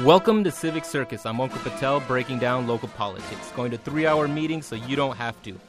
[0.00, 1.26] Welcome to Civic Circus.
[1.26, 5.18] I'm Ankur Patel breaking down local politics, going to three hour meetings so you don't
[5.18, 5.60] have to.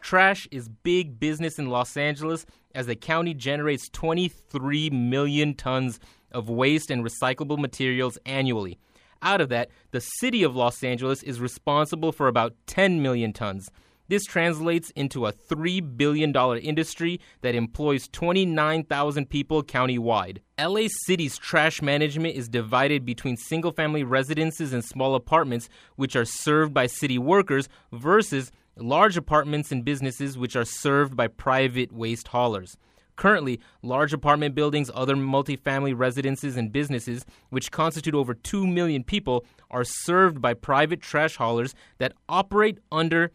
[0.00, 6.00] Trash is big business in Los Angeles as the county generates 23 million tons
[6.32, 8.78] of waste and recyclable materials annually.
[9.20, 13.70] Out of that, the city of Los Angeles is responsible for about 10 million tons.
[14.10, 20.38] This translates into a $3 billion industry that employs 29,000 people countywide.
[20.58, 26.24] LA City's trash management is divided between single family residences and small apartments, which are
[26.24, 32.26] served by city workers, versus large apartments and businesses, which are served by private waste
[32.26, 32.76] haulers.
[33.14, 39.44] Currently, large apartment buildings, other multifamily residences, and businesses, which constitute over 2 million people,
[39.70, 43.30] are served by private trash haulers that operate under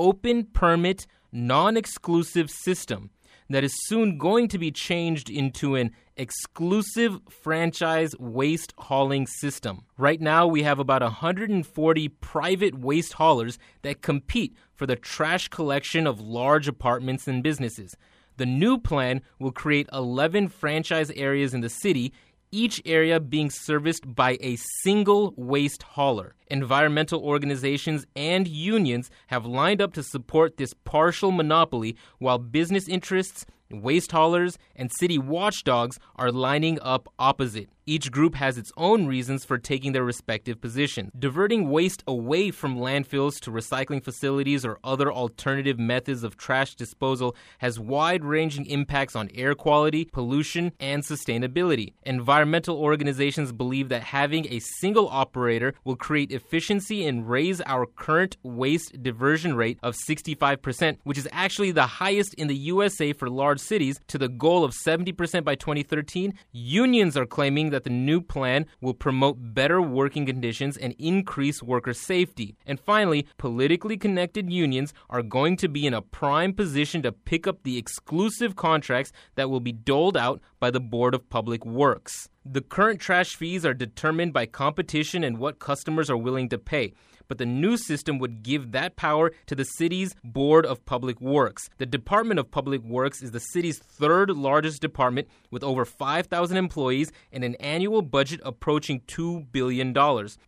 [0.00, 3.10] open permit, non exclusive system
[3.50, 9.84] that is soon going to be changed into an exclusive franchise waste hauling system.
[9.98, 16.06] Right now, we have about 140 private waste haulers that compete for the trash collection
[16.06, 17.94] of large apartments and businesses.
[18.36, 22.12] The new plan will create 11 franchise areas in the city,
[22.52, 26.34] each area being serviced by a single waste hauler.
[26.48, 33.46] Environmental organizations and unions have lined up to support this partial monopoly, while business interests,
[33.70, 37.68] waste haulers, and city watchdogs are lining up opposite.
[37.90, 41.10] Each group has its own reasons for taking their respective positions.
[41.18, 47.34] Diverting waste away from landfills to recycling facilities or other alternative methods of trash disposal
[47.58, 51.94] has wide ranging impacts on air quality, pollution, and sustainability.
[52.04, 58.36] Environmental organizations believe that having a single operator will create efficiency and raise our current
[58.44, 63.58] waste diversion rate of 65%, which is actually the highest in the USA for large
[63.58, 66.34] cities, to the goal of 70% by 2013.
[66.52, 71.62] Unions are claiming that that the new plan will promote better working conditions and increase
[71.62, 72.54] worker safety.
[72.66, 77.46] And finally, politically connected unions are going to be in a prime position to pick
[77.46, 82.28] up the exclusive contracts that will be doled out by the Board of Public Works.
[82.44, 86.92] The current trash fees are determined by competition and what customers are willing to pay
[87.30, 91.70] but the new system would give that power to the city's Board of Public Works.
[91.78, 97.12] The Department of Public Works is the city's third largest department with over 5,000 employees
[97.32, 99.96] and an annual budget approaching $2 billion.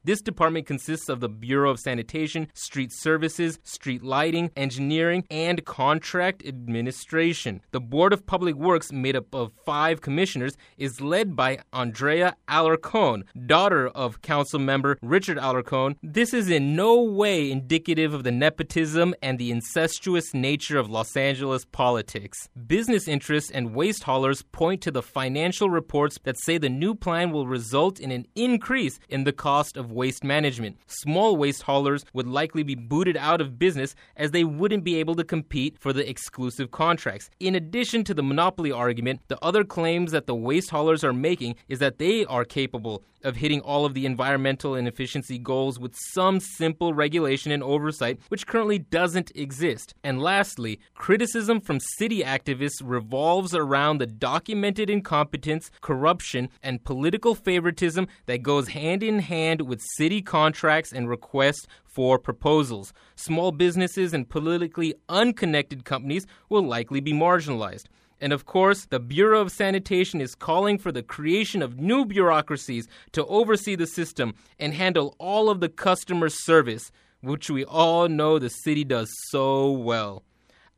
[0.02, 6.44] This department consists of the Bureau of Sanitation, Street Services, Street Lighting, Engineering, and Contract
[6.44, 7.60] Administration.
[7.70, 13.22] The Board of Public Works, made up of five commissioners, is led by Andrea Alarcon,
[13.46, 15.96] daughter of council member Richard Alarcon.
[16.02, 21.16] This is in no way indicative of the nepotism and the incestuous nature of Los
[21.16, 22.48] Angeles politics.
[22.66, 27.30] Business interests and waste haulers point to the financial reports that say the new plan
[27.30, 30.76] will result in an increase in the cost of waste management.
[30.86, 35.14] Small waste haulers would likely be booted out of business as they wouldn't be able
[35.14, 37.30] to compete for the exclusive contracts.
[37.40, 41.54] In addition to the monopoly argument, the other claims that the waste haulers are making
[41.68, 45.94] is that they are capable of hitting all of the environmental and efficiency goals with
[46.14, 49.92] some simple regulation and oversight, which currently doesn't exist.
[50.02, 58.08] And lastly, criticism from city activists revolves around the documented incompetence, corruption, and political favoritism
[58.24, 62.94] that goes hand in hand with city contracts and requests for proposals.
[63.14, 67.88] Small businesses and politically unconnected companies will likely be marginalized.
[68.22, 72.86] And of course, the Bureau of Sanitation is calling for the creation of new bureaucracies
[73.10, 78.38] to oversee the system and handle all of the customer service, which we all know
[78.38, 80.22] the city does so well.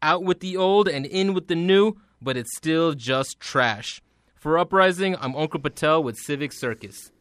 [0.00, 4.00] Out with the old and in with the new, but it's still just trash.
[4.36, 7.12] For Uprising, I'm Ankur Patel with Civic Circus.